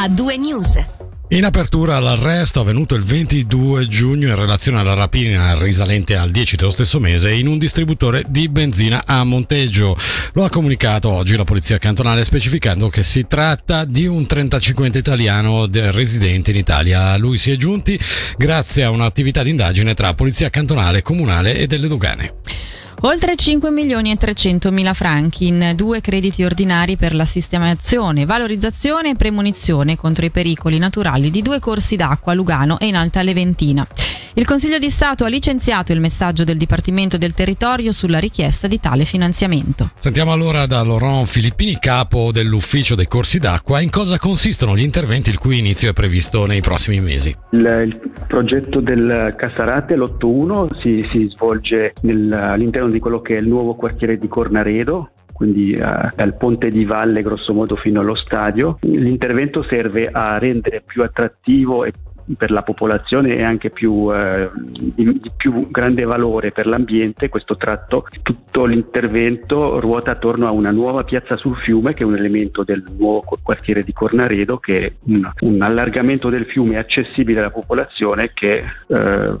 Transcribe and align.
a 0.00 0.08
due 0.08 0.36
news. 0.36 0.78
In 1.30 1.44
apertura 1.44 1.98
l'arresto 1.98 2.60
avvenuto 2.60 2.94
il 2.94 3.02
22 3.02 3.88
giugno 3.88 4.28
in 4.28 4.36
relazione 4.36 4.78
alla 4.78 4.94
rapina 4.94 5.60
risalente 5.60 6.16
al 6.16 6.30
10 6.30 6.54
dello 6.54 6.70
stesso 6.70 7.00
mese 7.00 7.32
in 7.32 7.48
un 7.48 7.58
distributore 7.58 8.22
di 8.28 8.48
benzina 8.48 9.02
a 9.04 9.24
Monteggio. 9.24 9.96
Lo 10.34 10.44
ha 10.44 10.50
comunicato 10.50 11.10
oggi 11.10 11.36
la 11.36 11.42
polizia 11.42 11.78
cantonale 11.78 12.22
specificando 12.22 12.88
che 12.90 13.02
si 13.02 13.26
tratta 13.26 13.84
di 13.84 14.06
un 14.06 14.22
35ente 14.22 14.98
italiano 14.98 15.66
residente 15.68 16.52
in 16.52 16.58
Italia. 16.58 17.10
A 17.10 17.16
lui 17.16 17.36
si 17.36 17.50
è 17.50 17.56
giunti 17.56 17.98
grazie 18.36 18.84
a 18.84 18.90
un'attività 18.90 19.42
di 19.42 19.50
indagine 19.50 19.94
tra 19.94 20.14
polizia 20.14 20.48
cantonale, 20.48 21.02
comunale 21.02 21.56
e 21.56 21.66
delle 21.66 21.88
dogane. 21.88 22.34
Oltre 23.02 23.36
5 23.36 23.70
milioni 23.70 24.10
e 24.10 24.16
300 24.16 24.72
mila 24.72 24.92
franchi 24.92 25.46
in 25.46 25.74
due 25.76 26.00
crediti 26.00 26.42
ordinari 26.42 26.96
per 26.96 27.14
la 27.14 27.24
sistemazione, 27.24 28.26
valorizzazione 28.26 29.10
e 29.10 29.14
premonizione 29.14 29.96
contro 29.96 30.24
i 30.26 30.30
pericoli 30.30 30.78
naturali 30.78 31.30
di 31.30 31.40
due 31.40 31.60
corsi 31.60 31.94
d'acqua 31.94 32.32
a 32.32 32.34
Lugano 32.34 32.80
e 32.80 32.86
in 32.86 32.96
Alta 32.96 33.22
Leventina. 33.22 33.86
Il 34.38 34.46
Consiglio 34.46 34.78
di 34.78 34.88
Stato 34.88 35.24
ha 35.24 35.28
licenziato 35.28 35.92
il 35.92 35.98
messaggio 35.98 36.44
del 36.44 36.56
Dipartimento 36.56 37.18
del 37.18 37.34
Territorio 37.34 37.90
sulla 37.90 38.20
richiesta 38.20 38.68
di 38.68 38.78
tale 38.78 39.04
finanziamento. 39.04 39.90
Sentiamo 39.98 40.30
allora 40.30 40.64
da 40.66 40.84
Laurent 40.84 41.26
Filippini, 41.26 41.76
capo 41.80 42.30
dell'ufficio 42.30 42.94
dei 42.94 43.06
corsi 43.06 43.40
d'acqua, 43.40 43.80
in 43.80 43.90
cosa 43.90 44.16
consistono 44.16 44.76
gli 44.76 44.82
interventi 44.82 45.30
il 45.30 45.40
cui 45.40 45.58
inizio 45.58 45.90
è 45.90 45.92
previsto 45.92 46.46
nei 46.46 46.60
prossimi 46.60 47.00
mesi. 47.00 47.34
Il, 47.50 47.66
il 47.84 48.12
progetto 48.28 48.78
del 48.78 49.34
Casarate, 49.36 49.96
l'8.1, 49.96 50.80
si, 50.82 51.04
si 51.10 51.28
svolge 51.34 51.94
nel, 52.02 52.32
all'interno 52.32 52.90
di 52.90 53.00
quello 53.00 53.20
che 53.20 53.34
è 53.34 53.40
il 53.40 53.48
nuovo 53.48 53.74
quartiere 53.74 54.18
di 54.20 54.28
Cornaredo, 54.28 55.10
quindi 55.32 55.72
uh, 55.72 56.14
dal 56.14 56.36
ponte 56.36 56.68
di 56.68 56.84
valle 56.84 57.22
grossomodo 57.22 57.74
fino 57.74 58.00
allo 58.00 58.16
stadio. 58.16 58.78
L'intervento 58.82 59.64
serve 59.68 60.08
a 60.12 60.38
rendere 60.38 60.82
più 60.86 61.02
attrattivo 61.02 61.84
e 61.84 61.92
per 62.36 62.50
la 62.50 62.62
popolazione 62.62 63.34
e 63.34 63.42
anche 63.42 63.70
più, 63.70 64.12
eh, 64.14 64.50
di, 64.54 65.20
più 65.36 65.68
grande 65.70 66.04
valore 66.04 66.52
per 66.52 66.66
l'ambiente 66.66 67.28
questo 67.28 67.56
tratto. 67.56 68.06
Tutto 68.22 68.64
l'intervento 68.64 69.80
ruota 69.80 70.12
attorno 70.12 70.46
a 70.46 70.52
una 70.52 70.70
nuova 70.70 71.04
piazza 71.04 71.36
sul 71.36 71.56
fiume 71.56 71.94
che 71.94 72.02
è 72.02 72.06
un 72.06 72.16
elemento 72.16 72.64
del 72.64 72.84
nuovo 72.96 73.24
quartiere 73.42 73.82
di 73.82 73.92
Cornaredo 73.92 74.58
che 74.58 74.74
è 74.74 74.92
un, 75.04 75.30
un 75.40 75.62
allargamento 75.62 76.28
del 76.28 76.46
fiume 76.46 76.78
accessibile 76.78 77.40
alla 77.40 77.50
popolazione 77.50 78.30
che 78.34 78.64
eh, 78.86 79.36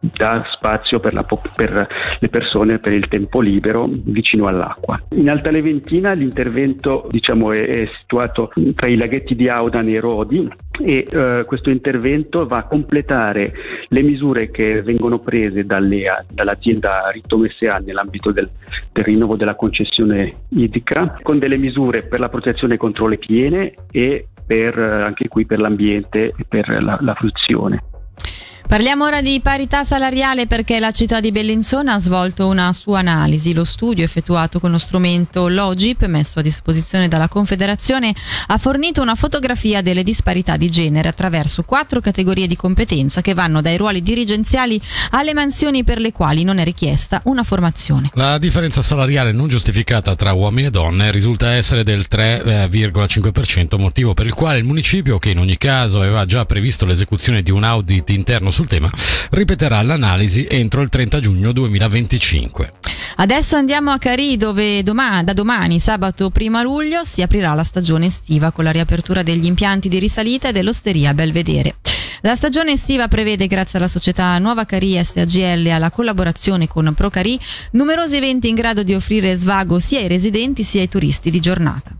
dà 0.00 0.44
spazio 0.54 1.00
per, 1.00 1.14
la, 1.14 1.24
per, 1.54 1.88
le 2.18 2.28
persone 2.28 2.78
per 2.78 2.92
il 2.92 3.08
tempo 3.08 3.40
libero 3.40 3.88
vicino 3.88 4.46
all'acqua. 4.46 5.00
In 5.16 5.30
Alta 5.30 5.50
Leventina 5.50 6.12
l'intervento 6.12 7.06
diciamo, 7.10 7.52
è, 7.52 7.66
è 7.66 7.88
situato 8.00 8.50
tra 8.74 8.86
i 8.86 8.96
laghetti 8.96 9.34
di 9.34 9.48
Audan 9.48 9.88
e 9.88 10.00
Rodi 10.00 10.48
e 10.80 11.06
eh, 11.08 11.42
questo 11.46 11.70
intervento 11.70 12.46
va 12.46 12.58
a 12.58 12.64
completare 12.64 13.52
le 13.88 14.02
misure 14.02 14.50
che 14.50 14.82
vengono 14.82 15.18
prese 15.18 15.64
dalle, 15.64 16.04
dall'azienda 16.30 17.08
Ritto 17.10 17.36
Messea 17.36 17.78
nell'ambito 17.78 18.32
del, 18.32 18.48
del, 18.92 19.04
rinnovo 19.04 19.36
della 19.36 19.54
concessione 19.54 20.34
idrica 20.48 21.18
con 21.22 21.38
delle 21.38 21.56
misure 21.56 22.02
per 22.02 22.20
la 22.20 22.28
protezione 22.28 22.76
contro 22.76 23.06
le 23.06 23.18
piene 23.18 23.74
e 23.90 24.26
per, 24.46 24.78
eh, 24.78 25.02
anche 25.02 25.28
qui 25.28 25.46
per 25.46 25.60
l'ambiente 25.60 26.32
e 26.36 26.44
per 26.48 26.82
la, 26.82 26.98
la 27.00 27.14
fruizione. 27.14 27.82
Parliamo 28.66 29.04
ora 29.04 29.20
di 29.20 29.38
parità 29.42 29.84
salariale 29.84 30.46
perché 30.46 30.80
la 30.80 30.92
città 30.92 31.20
di 31.20 31.30
Bellinzona 31.30 31.94
ha 31.94 31.98
svolto 31.98 32.46
una 32.46 32.72
sua 32.72 33.00
analisi. 33.00 33.52
Lo 33.52 33.64
studio 33.64 34.02
effettuato 34.02 34.60
con 34.60 34.70
lo 34.70 34.78
strumento 34.78 35.48
Logip 35.48 36.06
messo 36.06 36.38
a 36.38 36.42
disposizione 36.42 37.06
dalla 37.08 37.28
Confederazione 37.28 38.14
ha 38.46 38.56
fornito 38.56 39.02
una 39.02 39.14
fotografia 39.14 39.82
delle 39.82 40.02
disparità 40.02 40.56
di 40.56 40.70
genere 40.70 41.08
attraverso 41.10 41.64
quattro 41.64 42.00
categorie 42.00 42.46
di 42.46 42.56
competenza 42.56 43.20
che 43.20 43.34
vanno 43.34 43.60
dai 43.60 43.76
ruoli 43.76 44.02
dirigenziali 44.02 44.80
alle 45.10 45.34
mansioni 45.34 45.84
per 45.84 46.00
le 46.00 46.12
quali 46.12 46.42
non 46.42 46.58
è 46.58 46.64
richiesta 46.64 47.20
una 47.24 47.42
formazione. 47.42 48.10
La 48.14 48.38
differenza 48.38 48.80
salariale 48.80 49.32
non 49.32 49.48
giustificata 49.48 50.16
tra 50.16 50.32
uomini 50.32 50.68
e 50.68 50.70
donne 50.70 51.10
risulta 51.10 51.52
essere 51.52 51.82
del 51.82 52.06
3,5%, 52.10 53.78
motivo 53.78 54.14
per 54.14 54.24
il 54.24 54.32
quale 54.32 54.58
il 54.58 54.64
municipio, 54.64 55.18
che 55.18 55.30
in 55.30 55.38
ogni 55.38 55.58
caso 55.58 56.00
aveva 56.00 56.24
già 56.24 56.46
previsto 56.46 56.86
l'esecuzione 56.86 57.42
di 57.42 57.50
un 57.50 57.64
audit 57.64 58.08
interno 58.10 58.50
sul 58.52 58.68
tema, 58.68 58.88
ripeterà 59.30 59.82
l'analisi 59.82 60.46
entro 60.48 60.82
il 60.82 60.88
30 60.88 61.18
giugno 61.18 61.50
2025. 61.50 62.72
Adesso 63.16 63.56
andiamo 63.56 63.90
a 63.90 63.98
Cari 63.98 64.36
dove 64.36 64.82
domani, 64.84 65.24
da 65.24 65.32
domani, 65.32 65.80
sabato 65.80 66.30
1 66.32 66.62
luglio, 66.62 67.02
si 67.02 67.22
aprirà 67.22 67.54
la 67.54 67.64
stagione 67.64 68.06
estiva 68.06 68.52
con 68.52 68.62
la 68.64 68.70
riapertura 68.70 69.22
degli 69.22 69.46
impianti 69.46 69.88
di 69.88 69.98
risalita 69.98 70.48
e 70.48 70.52
dell'osteria 70.52 71.12
Belvedere. 71.14 71.76
La 72.24 72.36
stagione 72.36 72.72
estiva 72.72 73.08
prevede, 73.08 73.48
grazie 73.48 73.78
alla 73.78 73.88
società 73.88 74.38
Nuova 74.38 74.64
Cari 74.64 75.02
SAGL 75.02 75.66
e 75.66 75.70
alla 75.70 75.90
collaborazione 75.90 76.68
con 76.68 76.94
Procari, 76.94 77.38
numerosi 77.72 78.16
eventi 78.16 78.48
in 78.48 78.54
grado 78.54 78.84
di 78.84 78.94
offrire 78.94 79.34
svago 79.34 79.80
sia 79.80 79.98
ai 79.98 80.06
residenti 80.06 80.62
sia 80.62 80.82
ai 80.82 80.88
turisti 80.88 81.30
di 81.30 81.40
giornata. 81.40 81.90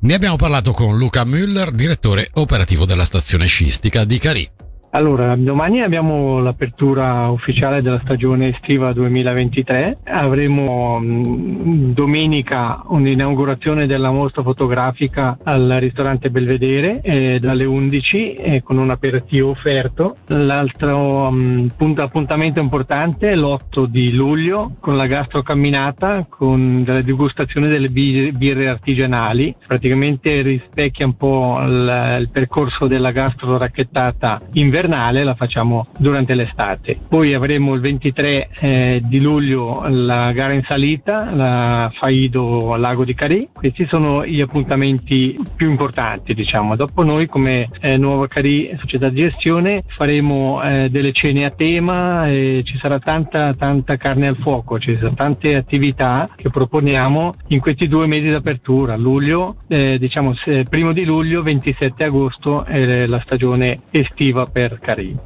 Ne 0.00 0.14
abbiamo 0.14 0.36
parlato 0.36 0.72
con 0.72 0.98
Luca 0.98 1.24
Müller, 1.24 1.70
direttore 1.70 2.28
operativo 2.34 2.84
della 2.84 3.04
stazione 3.04 3.46
scistica 3.46 4.04
di 4.04 4.18
Cari. 4.18 4.50
Allora, 4.94 5.34
domani 5.36 5.80
abbiamo 5.80 6.38
l'apertura 6.40 7.30
ufficiale 7.30 7.80
della 7.80 8.00
stagione 8.04 8.48
estiva 8.48 8.92
2023. 8.92 10.00
Avremo 10.04 10.98
mh, 10.98 11.94
domenica 11.94 12.82
un'inaugurazione 12.88 13.86
della 13.86 14.12
mostra 14.12 14.42
fotografica 14.42 15.38
al 15.44 15.78
ristorante 15.80 16.28
Belvedere 16.28 17.00
eh, 17.00 17.38
dalle 17.40 17.64
11 17.64 18.34
eh, 18.34 18.62
con 18.62 18.76
un 18.76 18.90
aperitivo 18.90 19.48
offerto. 19.48 20.16
L'altro 20.26 21.30
mh, 21.30 21.68
punto, 21.78 22.02
appuntamento 22.02 22.60
importante 22.60 23.30
è 23.30 23.34
l'8 23.34 23.86
di 23.86 24.12
luglio 24.12 24.72
con 24.78 24.98
la 24.98 25.06
gastrocamminata 25.06 26.26
con 26.28 26.84
delle 26.84 27.02
degustazioni 27.02 27.66
delle 27.68 27.88
birre 27.88 28.68
artigianali. 28.68 29.56
Praticamente 29.66 30.42
rispecchia 30.42 31.06
un 31.06 31.16
po' 31.16 31.62
il, 31.66 32.16
il 32.18 32.28
percorso 32.28 32.86
della 32.86 33.10
gastro 33.10 33.56
racchettata 33.56 34.38
invernale 34.52 34.80
invernale 34.82 35.22
la 35.22 35.34
facciamo 35.34 35.86
durante 35.98 36.34
l'estate. 36.34 36.98
Poi 37.08 37.34
avremo 37.34 37.74
il 37.74 37.80
23 37.80 38.48
eh, 38.60 39.00
di 39.04 39.20
luglio 39.20 39.84
la 39.88 40.32
gara 40.32 40.52
in 40.52 40.62
salita, 40.66 41.30
la 41.32 41.90
Faido 41.94 42.74
Lago 42.76 43.04
di 43.04 43.14
Carì. 43.14 43.48
Questi 43.52 43.86
sono 43.86 44.26
gli 44.26 44.40
appuntamenti 44.40 45.38
più 45.54 45.70
importanti, 45.70 46.34
diciamo. 46.34 46.74
Dopo 46.74 47.04
noi 47.04 47.26
come 47.26 47.68
eh, 47.80 47.96
Nuova 47.96 48.26
Carì 48.26 48.74
società 48.76 49.08
di 49.08 49.22
gestione 49.22 49.84
faremo 49.86 50.62
eh, 50.62 50.90
delle 50.90 51.12
cene 51.12 51.44
a 51.44 51.50
tema, 51.50 52.26
ci 52.26 52.78
sarà 52.78 52.98
tanta 52.98 53.52
tanta 53.52 53.96
carne 53.96 54.26
al 54.26 54.36
fuoco, 54.36 54.78
ci 54.78 54.96
sono 54.96 55.14
tante 55.14 55.54
attività 55.54 56.28
che 56.34 56.50
proponiamo 56.50 57.32
in 57.48 57.60
questi 57.60 57.86
due 57.86 58.06
mesi 58.06 58.26
d'apertura, 58.26 58.96
luglio, 58.96 59.56
eh, 59.68 59.98
diciamo 59.98 60.34
primo 60.68 60.92
di 60.92 61.04
luglio, 61.04 61.42
27 61.42 62.04
agosto 62.04 62.64
è 62.64 63.06
la 63.06 63.20
stagione 63.24 63.80
estiva 63.90 64.46
per 64.46 64.71
Carì. 64.80 65.16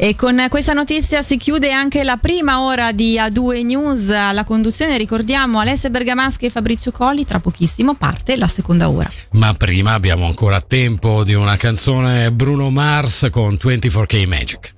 E 0.00 0.14
con 0.14 0.46
questa 0.48 0.74
notizia 0.74 1.22
si 1.22 1.36
chiude 1.36 1.72
anche 1.72 2.04
la 2.04 2.18
prima 2.18 2.60
ora 2.60 2.92
di 2.92 3.16
A2 3.16 3.64
News. 3.64 4.10
Alla 4.10 4.44
conduzione 4.44 4.96
ricordiamo 4.96 5.58
Alessia 5.58 5.90
Bergamaschi 5.90 6.46
e 6.46 6.50
Fabrizio 6.50 6.92
Colli. 6.92 7.24
Tra 7.24 7.40
pochissimo 7.40 7.94
parte 7.94 8.36
la 8.36 8.46
seconda 8.46 8.88
ora. 8.88 9.10
Ma 9.32 9.54
prima 9.54 9.94
abbiamo 9.94 10.26
ancora 10.26 10.60
tempo 10.60 11.24
di 11.24 11.34
una 11.34 11.56
canzone 11.56 12.30
Bruno 12.30 12.70
Mars 12.70 13.26
con 13.32 13.54
24K 13.60 14.26
Magic. 14.28 14.74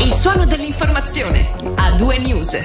Il 0.00 0.12
suono 0.12 0.46
dell'informazione. 0.46 1.50
A2 1.76 2.20
News. 2.22 2.56